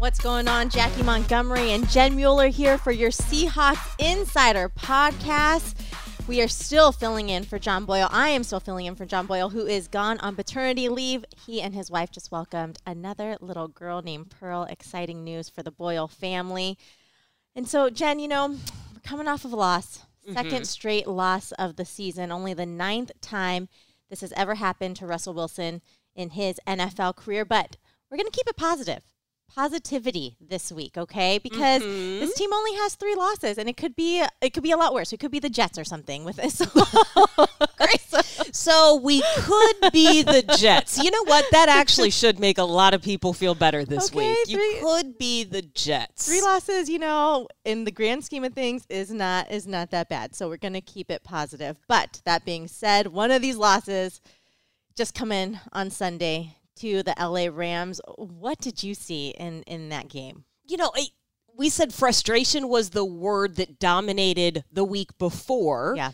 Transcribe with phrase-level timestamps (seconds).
[0.00, 0.70] What's going on?
[0.70, 5.74] Jackie Montgomery and Jen Mueller here for your Seahawks Insider podcast.
[6.26, 8.08] We are still filling in for John Boyle.
[8.10, 11.26] I am still filling in for John Boyle, who is gone on paternity leave.
[11.44, 14.62] He and his wife just welcomed another little girl named Pearl.
[14.62, 16.78] Exciting news for the Boyle family.
[17.54, 20.62] And so, Jen, you know, we're coming off of a loss, 2nd mm-hmm.
[20.62, 23.68] straight loss of the season, only the ninth time
[24.08, 25.82] this has ever happened to Russell Wilson
[26.14, 27.44] in his NFL career.
[27.44, 27.76] But
[28.10, 29.02] we're going to keep it positive
[29.54, 31.38] positivity this week, okay?
[31.38, 32.20] Because mm-hmm.
[32.20, 34.94] this team only has three losses, and it could be it could be a lot
[34.94, 35.12] worse.
[35.12, 36.56] It could be the Jets or something with this.
[38.52, 41.02] so we could be the Jets.
[41.02, 41.44] You know what?
[41.52, 44.48] That actually should make a lot of people feel better this okay, week.
[44.48, 46.26] You could be the Jets.
[46.26, 50.08] Three losses, you know, in the grand scheme of things, is not is not that
[50.08, 50.34] bad.
[50.34, 51.78] So we're gonna keep it positive.
[51.88, 54.20] But that being said, one of these losses
[54.96, 58.00] just come in on Sunday to the LA Rams.
[58.16, 60.44] What did you see in in that game?
[60.66, 61.08] You know, I,
[61.56, 65.94] we said frustration was the word that dominated the week before.
[65.96, 66.12] Yeah.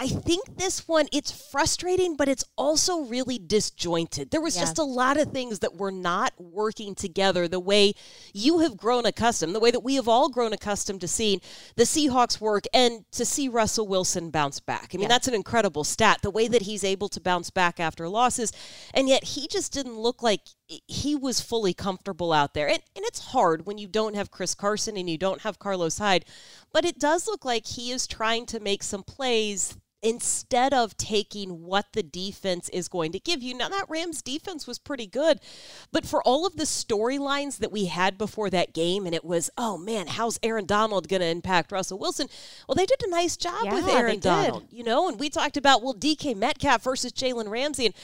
[0.00, 4.30] I think this one it's frustrating, but it's also really disjointed.
[4.30, 4.62] There was yeah.
[4.62, 7.94] just a lot of things that were not working together the way
[8.32, 11.40] you have grown accustomed, the way that we have all grown accustomed to seeing
[11.74, 14.90] the Seahawks work and to see Russell Wilson bounce back.
[14.94, 15.08] I mean, yeah.
[15.08, 18.52] that's an incredible stat, the way that he's able to bounce back after losses,
[18.94, 20.42] and yet he just didn't look like
[20.86, 22.68] he was fully comfortable out there.
[22.68, 25.98] And, and it's hard when you don't have Chris Carson and you don't have Carlos
[25.98, 26.24] Hyde,
[26.72, 31.64] but it does look like he is trying to make some plays instead of taking
[31.64, 33.54] what the defense is going to give you.
[33.54, 35.40] Now, that Rams defense was pretty good,
[35.90, 39.50] but for all of the storylines that we had before that game, and it was,
[39.58, 42.28] oh man, how's Aaron Donald going to impact Russell Wilson?
[42.68, 45.56] Well, they did a nice job yeah, with Aaron Donald, you know, and we talked
[45.56, 47.94] about, well, DK Metcalf versus Jalen Ramsey, and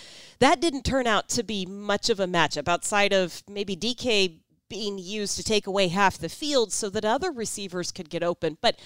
[0.41, 4.39] that didn't turn out to be much of a matchup outside of maybe DK
[4.69, 8.59] being used to take away half the field so that other receivers could get open.
[8.61, 8.81] But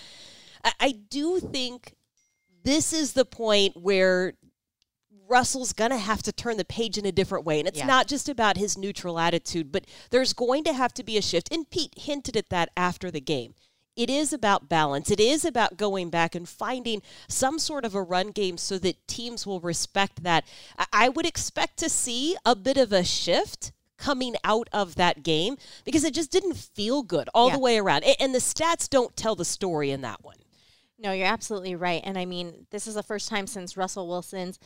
[0.81, 1.95] I do think
[2.65, 4.35] this is the point where
[5.29, 7.59] Russell's going to have to turn the page in a different way.
[7.59, 7.87] And it's yeah.
[7.87, 11.53] not just about his neutral attitude, but there's going to have to be a shift.
[11.53, 13.55] And Pete hinted at that after the game.
[13.95, 15.11] It is about balance.
[15.11, 19.09] It is about going back and finding some sort of a run game so that
[19.09, 20.45] teams will respect that.
[20.93, 25.57] I would expect to see a bit of a shift coming out of that game
[25.85, 27.55] because it just didn't feel good all yeah.
[27.55, 28.05] the way around.
[28.21, 30.37] And the stats don't tell the story in that one.
[30.99, 32.03] No, you're absolutely right.
[32.05, 34.59] And I mean, this is the first time since Russell Wilson's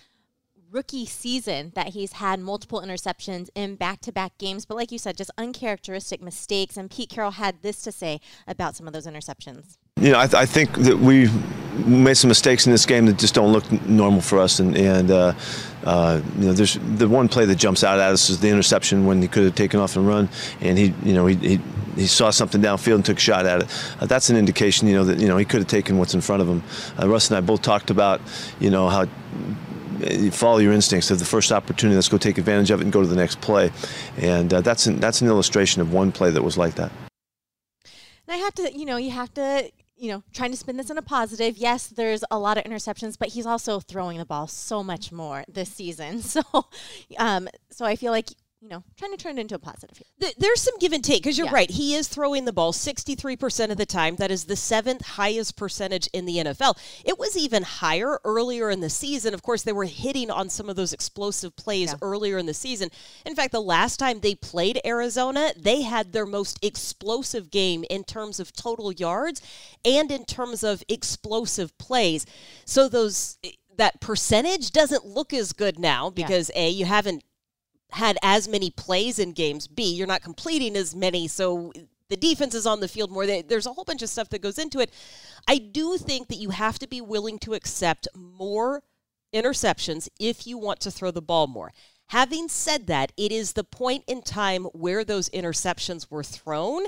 [0.71, 4.65] rookie season that he's had multiple interceptions in back to back games.
[4.65, 6.77] But like you said, just uncharacteristic mistakes.
[6.79, 9.77] And Pete Carroll had this to say about some of those interceptions.
[10.03, 11.29] You know, I, th- I think that we
[11.87, 14.59] made some mistakes in this game that just don't look normal for us.
[14.59, 15.35] And, and uh,
[15.85, 19.07] uh, you know, there's the one play that jumps out at us is the interception
[19.07, 20.29] when he could have taken off and run.
[20.61, 21.61] And he, you know, he, he
[21.95, 23.69] he saw something downfield and took a shot at it.
[24.01, 26.21] Uh, that's an indication, you know, that you know he could have taken what's in
[26.21, 26.63] front of him.
[26.99, 28.21] Uh, Russ and I both talked about,
[28.59, 29.07] you know, how
[30.01, 31.11] you follow your instincts.
[31.11, 33.41] If the first opportunity, let's go take advantage of it and go to the next
[33.41, 33.71] play.
[34.17, 36.91] And uh, that's an, that's an illustration of one play that was like that.
[38.27, 39.71] And I have to, you know, you have to
[40.03, 41.57] you know, trying to spin this in a positive.
[41.57, 45.45] Yes, there's a lot of interceptions, but he's also throwing the ball so much more
[45.49, 46.21] this season.
[46.33, 46.43] So,
[47.19, 48.31] um, so I feel like
[48.63, 50.31] you know, trying to turn it into a positive here.
[50.39, 51.55] There's some give and take because you're yeah.
[51.55, 51.71] right.
[51.71, 54.17] He is throwing the ball 63% of the time.
[54.17, 56.79] That is the seventh highest percentage in the NFL.
[57.05, 59.35] It was even higher earlier in the season.
[59.35, 61.99] Of course, they were hitting on some of those explosive plays yeah.
[62.03, 62.91] earlier in the season.
[63.27, 68.05] In fact, the last time they played Arizona, they had their most explosive game in
[68.05, 69.43] terms of total yards
[69.85, 72.27] and in terms of explosive plays.
[72.65, 76.63] So those eh, that percentage doesn't look as good now because yeah.
[76.63, 77.25] a you haven't
[77.93, 79.69] had as many plays in games.
[79.69, 81.73] B, you're not completing as many, so
[82.09, 83.27] the defense is on the field more.
[83.27, 84.91] There's a whole bunch of stuff that goes into it.
[85.49, 88.83] I do think that you have to be willing to accept more
[89.35, 91.73] interceptions if you want to throw the ball more.
[92.09, 96.85] Having said that, it is the point in time where those interceptions were thrown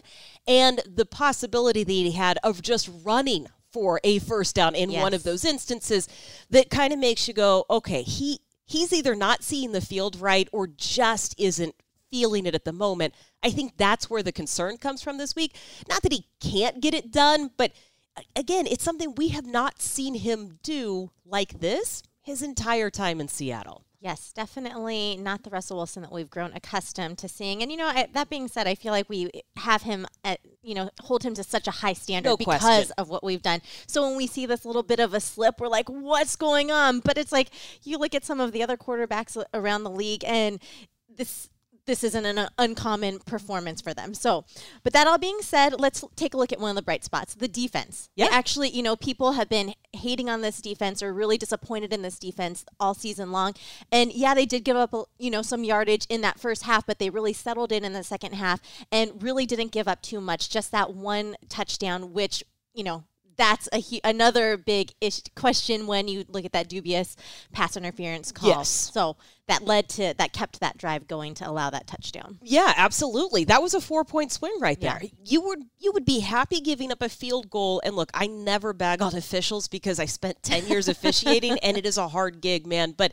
[0.47, 5.03] and the possibility that he had of just running for a first down in yes.
[5.03, 6.09] one of those instances
[6.50, 10.49] that kind of makes you go, okay, he he's either not seeing the field right
[10.52, 11.75] or just isn't
[12.11, 13.14] feeling it at the moment.
[13.43, 15.56] I think that's where the concern comes from this week.
[15.88, 17.72] Not that he can't get it done, but
[18.16, 23.20] uh, again, it's something we have not seen him do like this his entire time
[23.20, 23.84] in Seattle.
[24.00, 27.62] Yes, definitely not the Russell Wilson that we've grown accustomed to seeing.
[27.62, 30.75] And you know, I, that being said, I feel like we have him at you
[30.75, 32.93] know hold him to such a high standard no because question.
[32.99, 33.61] of what we've done.
[33.87, 37.00] So when we see this little bit of a slip, we're like, "What's going on?"
[37.00, 37.50] But it's like
[37.82, 40.61] you look at some of the other quarterbacks around the league, and
[41.08, 41.49] this
[41.87, 44.15] this isn't an uh, uncommon performance for them.
[44.15, 44.45] So,
[44.83, 47.35] but that all being said, let's take a look at one of the bright spots
[47.35, 48.11] the defense.
[48.17, 48.29] Yeah.
[48.31, 52.19] Actually, you know, people have been hating on this defense or really disappointed in this
[52.19, 53.55] defense all season long.
[53.93, 56.87] And yeah, they did give up, uh, you know, some yardage in that first half,
[56.87, 58.61] but they really settled in in the second half
[58.91, 60.51] and really didn't give up too much.
[60.51, 62.43] Just that one touchdown, which,
[62.73, 63.05] you know,
[63.37, 67.17] that's a another big ish question when you look at that dubious
[67.53, 68.51] pass interference call.
[68.51, 68.69] Yes.
[68.69, 69.17] So
[69.47, 72.39] that led to that kept that drive going to allow that touchdown.
[72.43, 73.45] Yeah, absolutely.
[73.45, 75.01] That was a four point swing right there.
[75.03, 75.09] Yeah.
[75.25, 77.81] You would you would be happy giving up a field goal.
[77.85, 81.87] And look, I never bag on officials because I spent ten years officiating, and it
[81.87, 82.93] is a hard gig, man.
[82.93, 83.13] But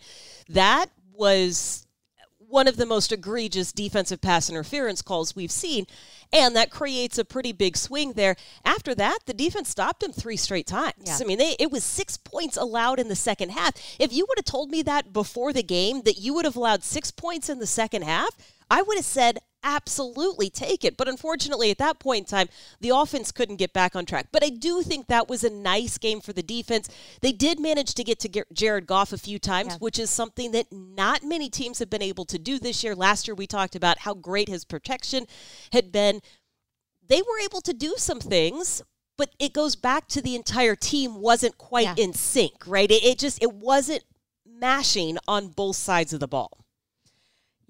[0.49, 1.85] that was
[2.51, 5.85] one of the most egregious defensive pass interference calls we've seen.
[6.33, 8.35] And that creates a pretty big swing there.
[8.63, 10.93] After that, the defense stopped him three straight times.
[11.05, 11.17] Yeah.
[11.19, 13.73] I mean, they, it was six points allowed in the second half.
[13.99, 16.83] If you would have told me that before the game, that you would have allowed
[16.83, 18.35] six points in the second half,
[18.69, 20.97] I would have said, absolutely take it.
[20.97, 22.49] But unfortunately, at that point in time,
[22.79, 24.27] the offense couldn't get back on track.
[24.31, 26.89] But I do think that was a nice game for the defense.
[27.21, 29.77] They did manage to get to Jared Goff a few times, Yeah.
[29.79, 32.95] which is something that not many teams have been able to do this year.
[32.95, 35.27] Last year, we talked about how great his protection
[35.71, 36.21] had been.
[37.07, 38.81] They were able to do some things.
[39.17, 42.05] But it goes back to the entire team wasn't quite Yeah.
[42.05, 42.89] in sync, right?
[42.89, 44.03] It, it just it wasn't
[44.47, 46.65] mashing on both sides of the ball.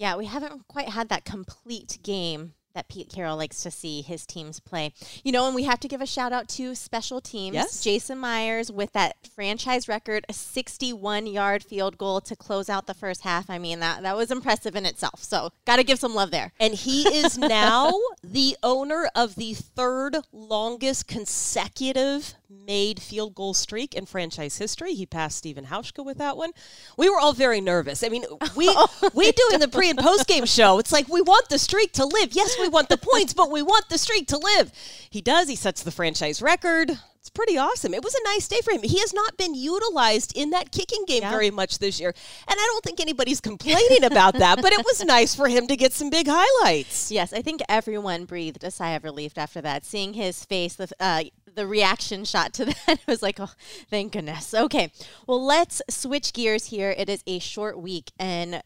[0.02, 4.26] Yeah, we haven't quite had that complete game that Pete Carroll likes to see his
[4.26, 4.94] teams play.
[5.24, 7.54] You know, and we have to give a shout out to special teams.
[7.54, 7.84] Yes.
[7.84, 12.96] Jason Myers with that franchise record, a 61 yard field goal to close out the
[12.96, 13.48] first half.
[13.48, 15.24] I mean, that, that was impressive in itself.
[15.24, 16.52] So, got to give some love there.
[16.60, 17.94] And he is now
[18.24, 24.94] the owner of the third longest consecutive made field goal streak in franchise history.
[24.94, 26.52] He passed Steven Hauschka with that one.
[26.98, 28.04] We were all very nervous.
[28.04, 28.26] I mean,
[28.56, 28.68] we
[29.14, 30.80] we do in the pre and post game show.
[30.80, 32.34] It's like we want the streak to live.
[32.34, 34.72] Yes, we want the points, but we want the streak to live.
[35.10, 35.48] He does.
[35.50, 36.92] He sets the franchise record.
[37.22, 37.94] It's pretty awesome.
[37.94, 38.82] It was a nice day for him.
[38.82, 41.30] He has not been utilized in that kicking game Yeah.
[41.30, 42.10] very much this year.
[42.10, 45.76] And I don't think anybody's complaining about that, but it was nice for him to
[45.76, 47.12] get some big highlights.
[47.12, 49.86] Yes, I think everyone breathed a sigh of relief after that.
[49.86, 51.26] Seeing his face, the uh,
[51.56, 53.52] the reaction shot to that was like, oh,
[53.90, 54.54] thank goodness.
[54.54, 54.92] Okay,
[55.28, 56.94] well, let's switch gears here.
[56.98, 58.62] It is a short week, and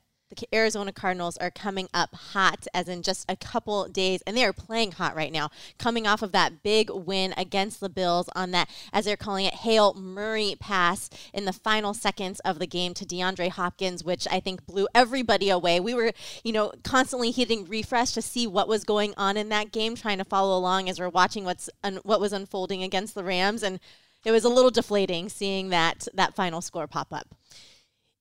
[0.54, 4.54] Arizona Cardinals are coming up hot, as in just a couple days, and they are
[4.54, 8.70] playing hot right now, coming off of that big win against the Bills on that,
[8.92, 13.06] as they're calling it, Hail Murray pass in the final seconds of the game to
[13.06, 15.80] DeAndre Hopkins, which I think blew everybody away.
[15.80, 16.12] We were,
[16.44, 20.18] you know, constantly hitting refresh to see what was going on in that game, trying
[20.18, 23.80] to follow along as we're watching what's un- what was unfolding against the Rams, and
[24.26, 27.28] it was a little deflating seeing that that final score pop up.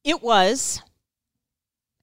[0.04, 0.82] It was.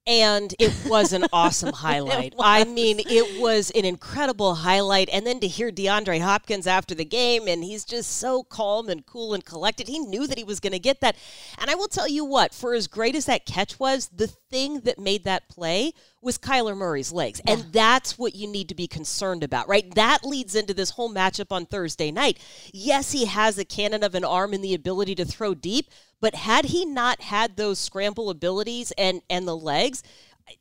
[0.06, 2.34] And it was an awesome highlight.
[2.38, 5.08] I mean, it was an incredible highlight.
[5.12, 9.06] And then to hear DeAndre Hopkins after the game, and he's just so calm and
[9.06, 9.88] cool and collected.
[9.88, 11.16] He knew that he was going to get that.
[11.58, 14.80] And I will tell you what, for as great as that catch was, the thing
[14.80, 17.40] that made that play was Kyler Murray's legs.
[17.46, 19.92] And that's what you need to be concerned about, right?
[19.94, 22.38] That leads into this whole matchup on Thursday night.
[22.72, 25.90] Yes, he has a cannon of an arm and the ability to throw deep,
[26.22, 30.02] but had he not had those scramble abilities and and the legs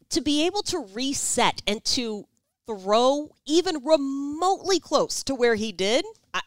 [0.10, 2.26] to be able to reset and to
[2.68, 6.42] throw even remotely close to where he did, I,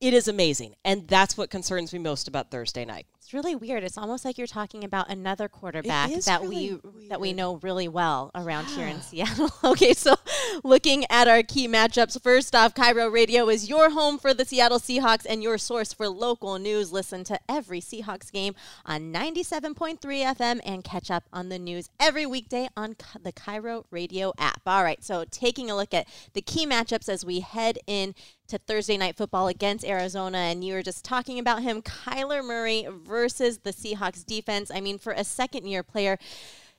[0.00, 0.74] it is amazing.
[0.84, 3.06] And that's what concerns me most about Thursday night.
[3.24, 3.84] It's really weird.
[3.84, 7.88] It's almost like you're talking about another quarterback that really we that we know really
[7.88, 9.48] well around here in Seattle.
[9.64, 10.16] okay, so
[10.62, 14.78] looking at our key matchups, first off, KIRO Radio is your home for the Seattle
[14.78, 16.92] Seahawks and your source for local news.
[16.92, 18.54] Listen to every Seahawks game
[18.84, 24.34] on 97.3 FM and catch up on the news every weekday on the KIRO Radio
[24.36, 24.60] app.
[24.66, 28.14] All right, so taking a look at the key matchups as we head in
[28.48, 32.86] to Thursday night football against Arizona, and you were just talking about him, Kyler Murray
[32.90, 34.70] versus the Seahawks defense.
[34.72, 36.18] I mean, for a second year player,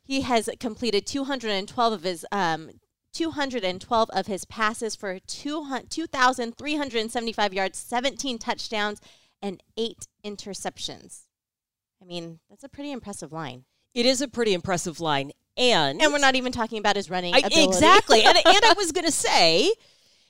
[0.03, 2.71] he has completed 212 of his um,
[3.13, 9.01] 212 of his passes for 200 2,375 yards, 17 touchdowns,
[9.41, 11.21] and eight interceptions.
[12.01, 13.63] I mean, that's a pretty impressive line.
[13.93, 15.31] It is a pretty impressive line.
[15.57, 18.23] And and we're not even talking about his running I, exactly.
[18.23, 19.71] and and I was going to say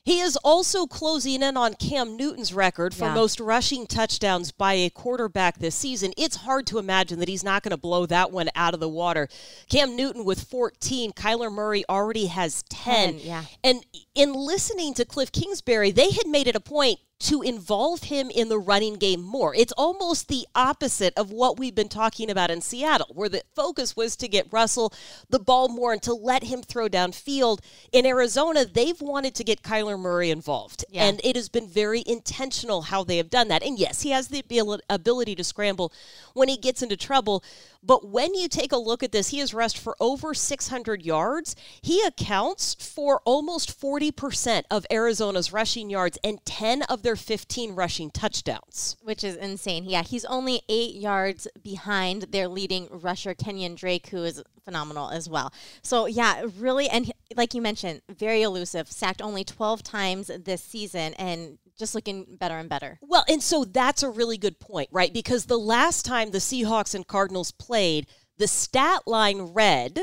[0.06, 3.16] he is also closing in on Cam Newton's record for yeah.
[3.16, 6.14] most rushing touchdowns by a quarterback this season.
[6.16, 8.88] It's hard to imagine that he's not going to blow that one out of the
[8.88, 9.28] water.
[9.68, 13.14] Cam Newton with 14, Kyler Murray already has 10.
[13.14, 13.46] 10 yeah.
[13.64, 13.84] And
[14.14, 18.50] in listening to Cliff Kingsbury, they had made it a point to involve him in
[18.50, 19.56] the running game more.
[19.56, 23.96] It's almost the opposite of what we've been talking about in Seattle, where the focus
[23.96, 24.94] was to get Russell
[25.30, 27.60] the ball more and to let him throw downfield.
[27.94, 31.06] In Arizona, they've wanted to get Kyler Murray involved, yeah.
[31.06, 33.64] and it has been very intentional how they have done that.
[33.64, 34.44] And yes, he has the
[34.90, 35.94] ability to scramble
[36.34, 37.44] when he gets into trouble.
[37.82, 41.56] But when you take a look at this, he has rushed for over 600 yards.
[41.82, 48.10] He accounts for almost 40% of Arizona's rushing yards and 10 of their 15 rushing
[48.10, 48.98] touchdowns.
[49.04, 49.86] Which is insane.
[49.86, 55.30] Yeah, he's only eight yards behind their leading rusher, Kenyon Drake, who is phenomenal as
[55.30, 55.54] well.
[55.84, 61.14] So, yeah, really, and like you mentioned, very elusive, sacked only 12 times this season
[61.14, 62.98] and just looking better and better.
[63.02, 65.14] Well, and so that's a really good point, right?
[65.14, 68.08] Because the last time the Seahawks and Cardinals played,
[68.38, 70.00] the stat line read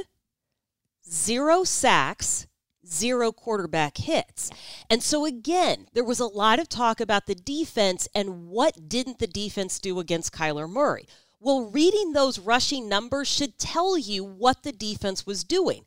[1.08, 2.46] zero sacks,
[2.92, 4.50] zero quarterback hits.
[4.90, 9.18] And so, again, there was a lot of talk about the defense and what didn't
[9.18, 11.06] the defense do against Kyler Murray.
[11.40, 15.84] Well, reading those rushing numbers should tell you what the defense was doing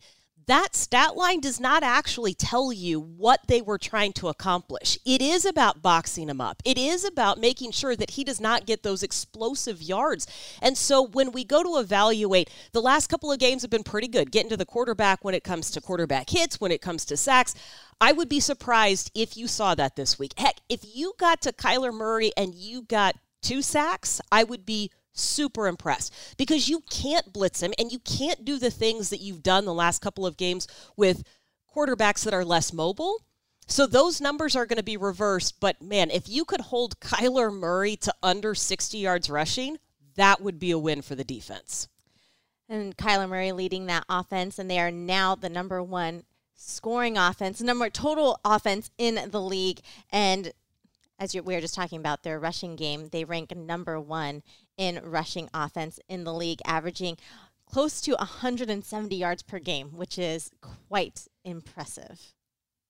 [0.48, 4.98] that stat line does not actually tell you what they were trying to accomplish.
[5.06, 6.62] It is about boxing him up.
[6.66, 10.28] It is about making sure that he does not get those explosive yards.
[10.62, 14.08] And so when we go to evaluate, the last couple of games have been pretty
[14.08, 17.18] good, getting to the quarterback when it comes to quarterback hits, when it comes to
[17.18, 17.56] sacks.
[18.00, 20.34] I would be surprised if you saw that this week.
[20.38, 24.92] Heck, if you got to Kyler Murray and you got two sacks, I would be
[25.17, 29.43] super impressed because you can't blitz him and you can't do the things that you've
[29.43, 31.24] done the last couple of games with
[31.75, 33.22] quarterbacks that are less mobile.
[33.67, 35.60] So those numbers are going to be reversed.
[35.60, 39.77] But man, if you could hold Kyler Murray to under 60 yards rushing,
[40.15, 41.88] that would be a win for the defense.
[42.67, 46.24] And Kyler Murray leading that offense, and they are now the number one
[46.55, 49.81] scoring offense, number total offense in the league.
[50.12, 50.51] And
[51.19, 54.43] as we were just talking about their rushing game, they rank number one
[54.77, 57.17] in rushing offense in the league, averaging
[57.65, 60.51] close to 170 yards per game, which is
[60.89, 62.34] quite impressive.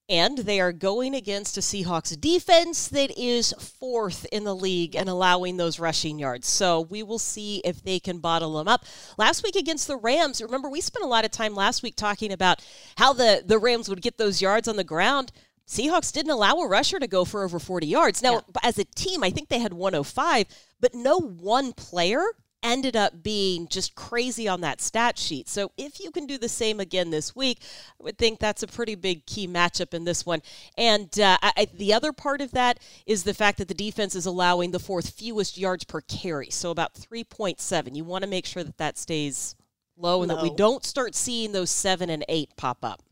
[0.08, 5.10] And they are going against a Seahawks defense that is fourth in the league and
[5.10, 6.48] allowing those rushing yards.
[6.48, 8.86] So we will see if they can bottle them up.
[9.18, 12.32] Last week against the Rams, remember we spent a lot of time last week talking
[12.32, 12.64] about
[12.98, 15.32] how the, the Rams would get those yards on the ground.
[15.68, 18.22] Seahawks didn't allow a rusher to go for over 40 yards.
[18.22, 18.40] Now, yeah.
[18.64, 20.46] as a team, I think they had 105,
[20.80, 22.24] but no one player
[22.66, 25.48] ended up being just crazy on that stat sheet.
[25.48, 27.60] So if you can do the same again this week,
[28.00, 30.42] I would think that's a pretty big key matchup in this one.
[30.76, 34.26] And uh, I, the other part of that is the fact that the defense is
[34.26, 37.96] allowing the fourth fewest yards per carry, so about 3.7.
[37.96, 39.56] You want to make sure that that stays
[39.96, 40.22] low, low.
[40.24, 43.04] and that we don't start seeing those seven and eight pop up.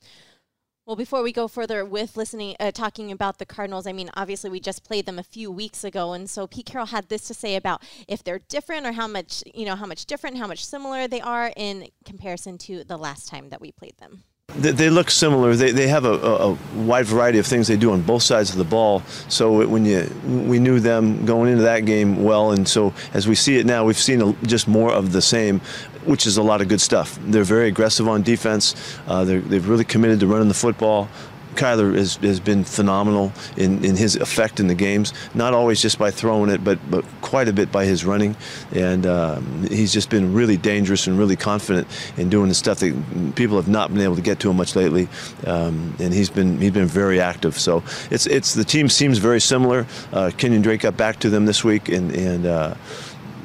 [0.86, 4.50] Well, before we go further with listening, uh, talking about the Cardinals, I mean, obviously
[4.50, 7.34] we just played them a few weeks ago, and so Pete Carroll had this to
[7.34, 10.66] say about if they're different or how much, you know, how much different, how much
[10.66, 14.24] similar they are in comparison to the last time that we played them.
[14.56, 15.56] They, they look similar.
[15.56, 18.58] They, they have a, a, wide variety of things they do on both sides of
[18.58, 19.02] the ball.
[19.28, 23.36] So when you we knew them going into that game well, and so as we
[23.36, 25.62] see it now, we've seen a, just more of the same
[26.06, 27.18] which is a lot of good stuff.
[27.22, 28.76] They're very aggressive on defense.
[29.08, 31.08] Uh, they've really committed to running the football.
[31.54, 35.98] Kyler has, has been phenomenal in, in his effect in the games, not always just
[35.98, 38.36] by throwing it, but, but quite a bit by his running.
[38.74, 43.36] And um, he's just been really dangerous and really confident in doing the stuff that
[43.36, 45.08] people have not been able to get to him much lately.
[45.46, 47.58] Um, and he's been he's been very active.
[47.58, 49.86] So it's it's the team seems very similar.
[50.12, 52.46] Uh, Kenyon Drake got back to them this week, and and.
[52.46, 52.76] Uh,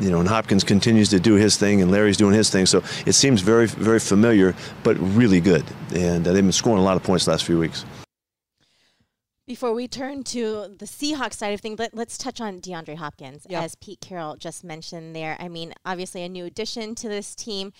[0.00, 2.67] you know, and Hopkins continues to do his thing, and Larry's doing his thing.
[2.67, 5.65] So it seems very, very familiar, but really good.
[5.93, 7.85] And uh, they've been scoring a lot of points the last few weeks.
[9.49, 13.47] Before we turn to the Seahawks side of things, let, us touch on DeAndre Hopkins,
[13.50, 15.38] as Pete Carroll just mentioned there.
[15.40, 17.73] I mean, obviously a new addition to this team,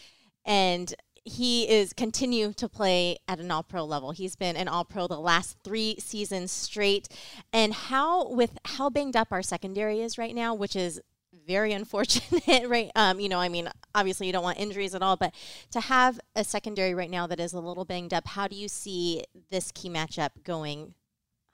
[0.47, 0.95] and
[1.25, 4.13] he is continue to play at an all pro level.
[4.13, 7.07] He's been an all pro the last three seasons straight.
[7.53, 11.03] And how with how banged up our secondary is right now, which is
[11.47, 12.91] very unfortunate, right?
[12.97, 15.35] Um, you know, I mean, obviously you don't want injuries at all, but
[15.73, 18.69] to have a secondary right now that is a little banged up, how do you
[18.69, 20.95] see this key matchup going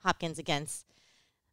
[0.05, 0.85] Hopkins against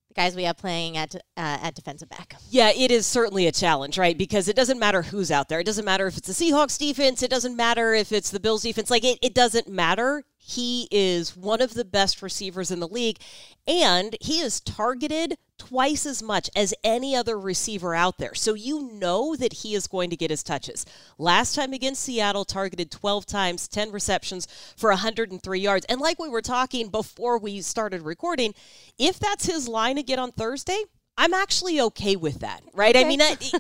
[0.08, 2.36] the guys we have playing at uh, at defensive back.
[2.50, 4.18] Yeah, it is certainly a challenge, right?
[4.18, 5.60] Because it doesn't matter who's out there.
[5.60, 7.24] It doesn't matter if it's the Seahawks defense.
[7.24, 8.90] It doesn't matter if it's the Bills defense.
[8.90, 10.26] Like it, it doesn't matter.
[10.44, 13.20] He is one of the best receivers in the league,
[13.68, 18.34] and he is targeted twice as much as any other receiver out there.
[18.34, 20.84] So you know that he is going to get his touches.
[21.20, 25.86] Last time against Seattle, targeted 12 times, 10 receptions for 103 yards.
[25.86, 28.56] And like we were talking before we started recording,
[28.98, 30.84] if that's his line again on Thursday,
[31.18, 32.96] I'm actually okay with that, right?
[32.96, 33.06] Okay.
[33.06, 33.54] I mean, it,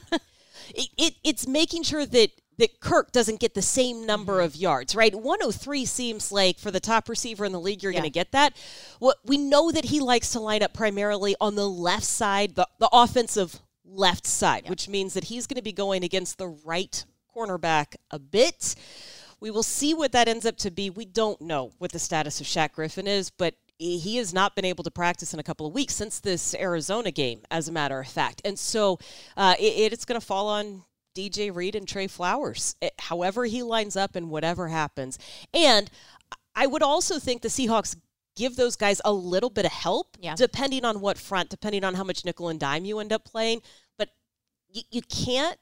[0.73, 2.31] it, it, it's making sure that
[2.61, 5.13] that Kirk doesn't get the same number of yards, right?
[5.13, 7.99] 103 seems like for the top receiver in the league, you're yeah.
[7.99, 8.55] going to get that.
[8.99, 12.67] What we know that he likes to line up primarily on the left side, the,
[12.79, 14.69] the offensive left side, yeah.
[14.69, 17.03] which means that he's going to be going against the right
[17.35, 18.75] cornerback a bit.
[19.39, 20.91] We will see what that ends up to be.
[20.91, 24.65] We don't know what the status of Shaq Griffin is, but he has not been
[24.65, 27.99] able to practice in a couple of weeks since this Arizona game, as a matter
[27.99, 28.39] of fact.
[28.45, 28.99] And so
[29.35, 30.83] uh, it, it's going to fall on
[31.15, 35.17] DJ Reed and Tre Flowers, it, eh, however he lines up and whatever happens.
[35.53, 35.89] And
[36.55, 37.95] I would also think the Seahawks
[38.35, 40.35] give those guys a little bit of help, yeah.
[40.35, 43.61] depending on what front, depending on how much nickel and dime you end up playing.
[43.97, 44.09] But
[44.69, 45.57] you, you can't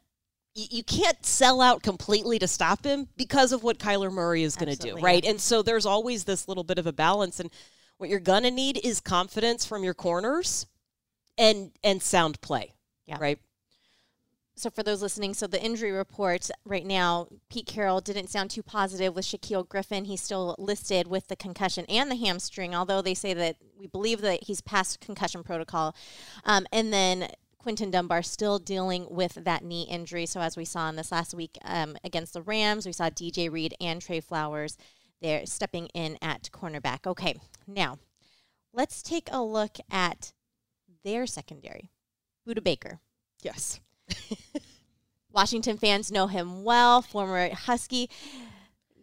[0.56, 4.76] you can't sell out completely to stop him because of what Kyler Murray is going
[4.76, 5.24] to do, right?
[5.24, 5.30] Yeah.
[5.32, 7.50] And so there's always this little bit of a balance and
[7.98, 10.66] what you're going to need is confidence from your corners
[11.38, 12.74] and and sound play.
[13.06, 13.18] Yeah.
[13.20, 13.40] Right?
[14.60, 18.62] So for those listening, so the injury report right now, Pete Carroll didn't sound too
[18.62, 20.04] positive with Shaquille Griffin.
[20.04, 24.20] He's still listed with the concussion and the hamstring, although they say that we believe
[24.20, 25.96] that he's past concussion protocol.
[26.44, 30.26] Um, and then Quinton Dunbar still dealing with that knee injury.
[30.26, 33.50] So as we saw in this last week um, against the Rams, we saw DJ
[33.50, 34.78] Reed and Tre Flowers
[35.22, 37.08] there stepping in at cornerback.
[37.08, 37.36] Okay,
[37.66, 37.98] now
[38.74, 40.34] let's take a look at
[41.06, 41.92] their secondary.
[42.46, 43.00] Budda Baker.
[43.42, 43.80] Yes.
[45.32, 48.10] Washington fans know him well, former Husky.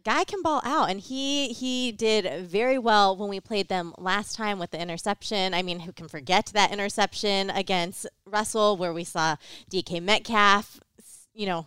[0.05, 4.37] Guy can ball out, and he he did very well when we played them last
[4.37, 5.53] time with the interception.
[5.53, 9.37] I mean, who can forget that interception against Russell, where we saw
[9.71, 10.79] DK Metcalf,
[11.35, 11.67] you know,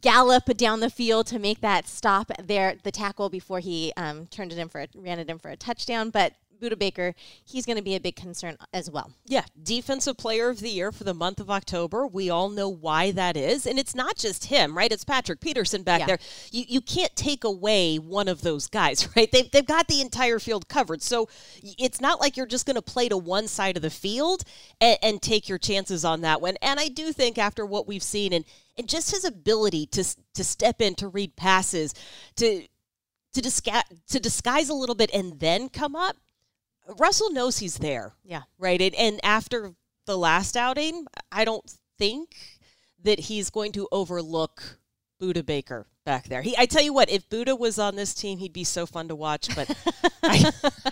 [0.00, 4.52] gallop down the field to make that stop there, the tackle before he um, turned
[4.52, 6.10] it in for a, ran it in for a touchdown.
[6.10, 9.12] But Budda Baker, he's going to be a big concern as well.
[9.26, 12.06] Yeah, defensive player of the year for the month of October.
[12.06, 14.92] We all know why that is, and it's not just him, right?
[14.92, 16.06] It's Patrick Peterson back yeah.
[16.06, 16.18] there.
[16.50, 19.30] You you can't take away one of those guys, right?
[19.30, 21.28] They've they've got the entire field covered, so
[21.62, 24.44] it's not like you're just going to play to one side of the field
[24.80, 26.56] and, and take your chances on that one.
[26.62, 28.44] And I do think after what we've seen and
[28.76, 31.94] and just his ability to to step in to read passes
[32.36, 32.66] to
[33.32, 36.16] to disguise to disguise a little bit and then come up
[36.98, 38.14] Russell knows he's there.
[38.24, 38.42] Yeah.
[38.58, 38.80] Right.
[38.80, 39.74] And, and after
[40.06, 42.34] the last outing, I don't think
[43.02, 44.79] that he's going to overlook
[45.20, 46.42] Budda Baker back there.
[46.42, 49.08] He, I tell you what, if Budda was on this team, he'd be so fun
[49.08, 49.54] to watch.
[49.54, 49.70] But
[50.22, 50.50] I,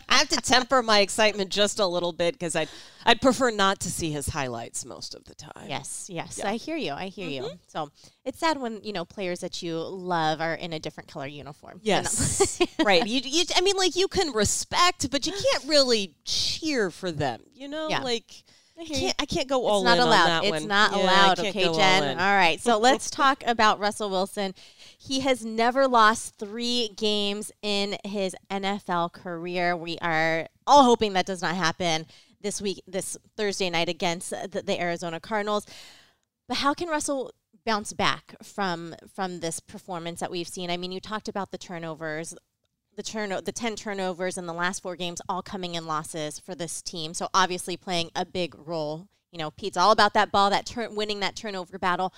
[0.09, 2.69] I, have to temper my excitement just a little bit because I'd
[3.05, 5.67] I'd prefer not to see his highlights most of the time.
[5.69, 6.51] Yes, yes, yeah.
[6.51, 6.93] I hear you.
[6.93, 7.53] I hear mm-hmm.
[7.53, 7.59] you.
[7.67, 7.91] So
[8.25, 11.81] it's sad when you know players that you love are in a different color uniform.
[11.83, 13.07] Yes, right.
[13.07, 17.41] You, you, I mean, like you can respect, but you can't really cheer for them.
[17.55, 18.03] You know, yeah.
[18.03, 18.45] like.
[18.81, 20.45] I can't, I can't go all it's not allowed.
[20.45, 20.69] It's one.
[20.69, 21.41] not yeah, allowed.
[21.41, 22.19] Okay, Jen.
[22.19, 22.61] All, all right.
[22.61, 24.55] So let's talk about Russell Wilson.
[24.97, 29.77] He has never lost three games in his NFL career.
[29.77, 32.07] We are all hoping that does not happen
[32.41, 35.67] this week, this Thursday night against the, the Arizona Cardinals.
[36.47, 37.33] But how can Russell
[37.67, 40.71] bounce back from from this performance that we've seen?
[40.71, 42.35] I mean, you talked about the turnovers
[42.99, 46.57] the turn the 10 turnovers in the last four games all coming in losses for
[46.57, 47.15] this team.
[47.15, 49.07] So obviously playing a big role.
[49.31, 52.13] You know, Pete's all about that ball, that turn winning that turnover battle.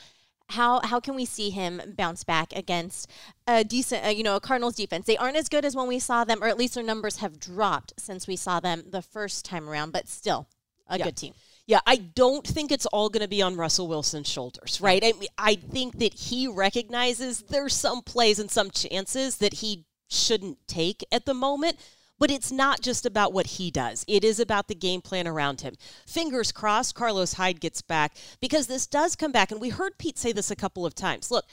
[0.49, 3.11] How how can we see him bounce back against
[3.47, 5.07] a decent, uh, you know, a Cardinals defense?
[5.07, 7.39] They aren't as good as when we saw them, or at least their numbers have
[7.39, 9.93] dropped since we saw them the first time around.
[9.93, 10.49] But still,
[10.89, 11.05] a yeah.
[11.05, 11.35] good team.
[11.67, 15.05] Yeah, I don't think it's all going to be on Russell Wilson's shoulders, right?
[15.05, 19.85] I mean, I think that he recognizes there's some plays and some chances that he
[20.11, 21.79] shouldn't take at the moment.
[22.19, 24.05] But it's not just about what he does.
[24.07, 25.77] It is about the game plan around him.
[26.07, 29.51] Fingers crossed Carlos Hyde gets back because this does come back.
[29.51, 31.31] And we heard Pete say this a couple of times.
[31.31, 31.47] Look,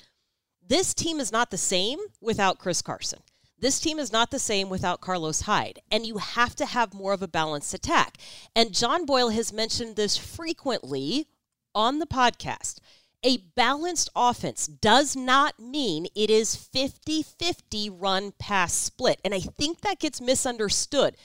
[0.67, 3.19] this team is not the same without Chris Carson.
[3.59, 7.13] This team is not the same without Carlos Hyde, and you have to have more
[7.13, 8.17] of a balanced attack.
[8.55, 11.27] And John Boyle has mentioned this frequently
[11.73, 12.79] on the podcast.
[13.23, 19.19] A balanced offense does not mean it is 50 50 run pass split.
[19.25, 21.15] And I think that gets misunderstood.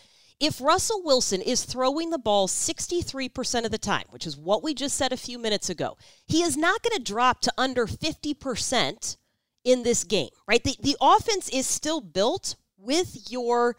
[0.41, 4.75] if Russell Wilson is throwing the ball 63% of the time, which is what we
[4.75, 9.17] just said a few minutes ago, he is not going to drop to under 50%
[9.65, 10.65] in this game, right?
[10.65, 13.77] The, the offense is still built with your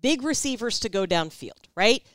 [0.00, 2.06] big receivers to go downfield, right?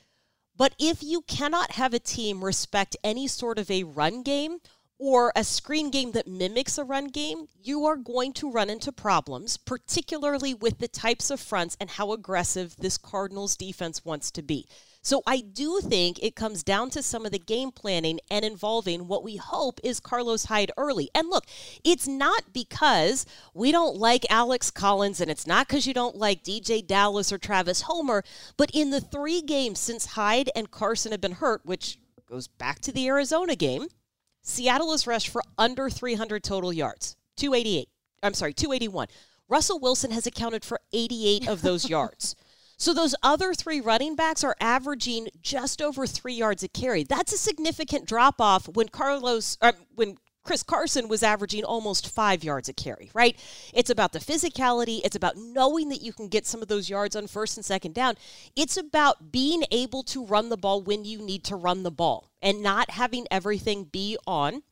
[0.55, 4.59] But if you cannot have a team respect any sort of a run game
[4.99, 8.91] or a screen game that mimics a run game, you are going to run into
[8.91, 14.41] problems, particularly with the types of fronts and how aggressive this Cardinals defense wants to
[14.41, 14.67] be.
[15.05, 19.09] So I do think it comes down to some of the game planning and involving
[19.09, 21.09] what we hope is Carlos Hyde early.
[21.13, 21.45] And look,
[21.83, 26.45] it's not because we don't like Alex Collins and it's not because you don't like
[26.45, 28.23] DeeJay Dallas or Travis Homer,
[28.55, 32.79] but in the three games since Hyde and Carson have been hurt, which goes back
[32.79, 33.87] to the Arizona game,
[34.43, 37.87] Seattle has rushed for under 300 total yards, 288.
[38.21, 39.07] I'm sorry, 281.
[39.49, 42.35] Russell Wilson has accounted for 88 of those yards.
[42.77, 47.03] So those other three running backs are averaging just over three yards a carry.
[47.03, 52.43] That's a significant drop off when Carlos, uh, when Chris Carson was averaging almost five
[52.43, 53.37] yards a carry, right?
[53.73, 54.99] It's about the physicality.
[55.03, 57.93] It's about knowing that you can get some of those yards on first and second
[57.93, 58.15] down.
[58.55, 62.29] It's about being able to run the ball when you need to run the ball
[62.41, 64.63] and not having everything be on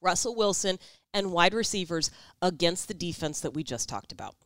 [0.00, 0.78] Russell Wilson
[1.12, 4.36] and wide receivers against the defense that we just talked about.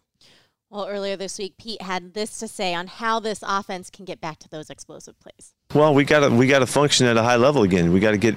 [0.70, 4.20] Well, earlier this week, Pete had this to say on how this offense can get
[4.20, 5.54] back to those explosive plays.
[5.74, 7.92] Well, we got to we got to function at a high level again.
[7.92, 8.36] We got to get,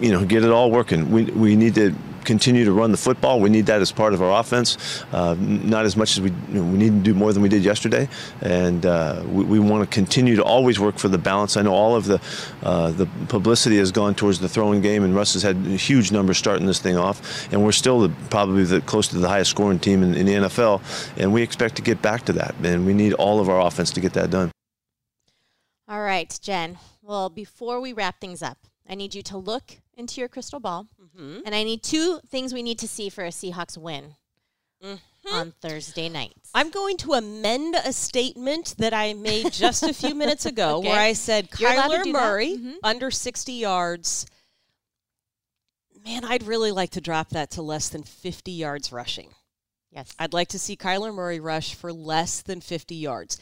[0.00, 1.10] you know, get it all working.
[1.10, 3.40] We we need to continue to run the football.
[3.40, 5.02] We need that as part of our offense.
[5.12, 7.50] Uh, not as much as we you know, we need to do more than we
[7.50, 8.08] did yesterday,
[8.40, 11.58] and uh, we, we want to continue to always work for the balance.
[11.58, 12.22] I know all of the
[12.62, 16.38] uh, the publicity has gone towards the throwing game, and Russ has had huge numbers
[16.38, 19.78] starting this thing off, and we're still the, probably the close to the highest scoring
[19.78, 20.80] team in, in the NFL,
[21.18, 22.54] and we expect to get back to that.
[22.62, 24.50] And we need all of our offense to get that done.
[25.88, 26.78] All right, Jen.
[27.00, 30.86] Well, before we wrap things up, I need you to look into your crystal ball,
[31.02, 31.40] mm-hmm.
[31.46, 34.14] and I need two things we need to see for a Seahawks win
[34.84, 35.34] mm-hmm.
[35.34, 36.34] on Thursday night.
[36.54, 40.88] I'm going to amend a statement that I made just a few minutes ago, okay.
[40.88, 42.72] where I said Kyler Murray mm-hmm.
[42.82, 44.26] under 60 yards.
[46.04, 49.30] Man, I'd really like to drop that to less than 50 yards rushing.
[49.90, 50.14] Yes.
[50.18, 53.38] I'd like to see Kyler Murray rush for less than 50 yards.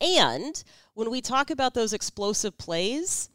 [0.00, 0.62] And
[0.94, 3.28] when we talk about those explosive plays,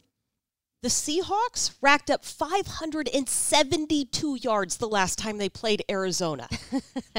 [0.82, 6.48] the Seahawks racked up 572 yards the last time they played Arizona.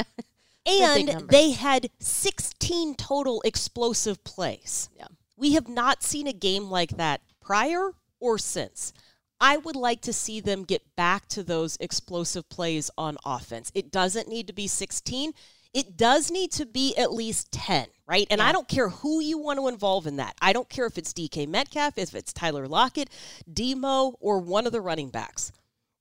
[0.66, 4.88] and they had 16 total explosive plays.
[4.96, 5.06] Yeah.
[5.36, 8.92] We have not seen a game like that prior or since.
[9.40, 13.70] I would like to see them get back to those explosive plays on offense.
[13.74, 15.32] It doesn't need to be 16
[15.76, 18.26] it does need to be at least 10, right?
[18.30, 18.48] And yeah.
[18.48, 20.34] I don't care who you want to involve in that.
[20.40, 23.10] I don't care if it's DK Metcalf, if it's Tyler Lockett,
[23.52, 25.52] Demo, or one of the running backs.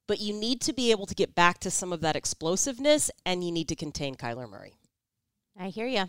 [0.06, 3.44] But you need to be able to get back to some of that explosiveness, and
[3.44, 4.72] you need to contain Kyler Murray.
[5.60, 6.04] I hear you.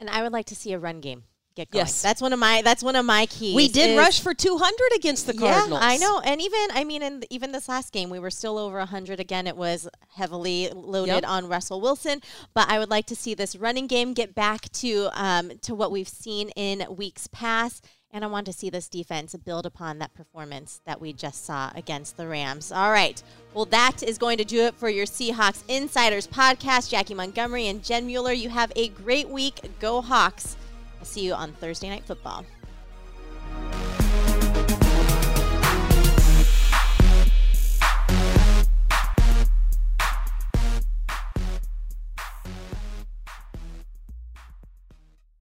[0.00, 1.24] And I would like to see a run game
[1.58, 1.84] get going.
[1.84, 3.54] Yes, that's one of my that's one of my keys.
[3.54, 5.80] We did is, rush for 200 against the Cardinals.
[5.80, 8.58] Yeah, I know, and even I mean, in even this last game, we were still
[8.58, 9.20] over 100.
[9.20, 11.28] Again, it was heavily loaded yep.
[11.28, 12.22] on Russell Wilson,
[12.54, 15.90] but I would like to see this running game get back to um, to what
[15.90, 17.86] we've seen in weeks past.
[18.10, 21.70] And I want to see this defense build upon that performance that we just saw
[21.74, 22.72] against the Rams.
[22.72, 23.22] All right.
[23.52, 26.88] Well, that is going to do it for your Seahawks Insiders podcast.
[26.88, 29.60] Jackie Montgomery and Jen Mueller, you have a great week.
[29.78, 30.56] Go Hawks.
[31.08, 32.44] See you on Thursday Night Football.